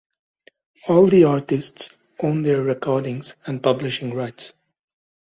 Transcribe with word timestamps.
All 0.87 1.05
the 1.05 1.25
artists 1.25 1.95
own 2.23 2.41
their 2.41 2.63
recordings 2.63 3.35
and 3.45 3.61
publishing 3.61 4.15
rights. 4.15 4.51